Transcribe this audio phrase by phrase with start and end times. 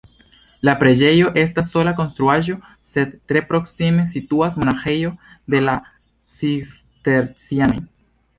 [0.67, 2.55] La preĝejo estas sola konstruaĵo,
[2.93, 5.13] sed tre proksime situas monaĥejo
[5.57, 5.77] de la
[6.39, 7.79] cistercianoj.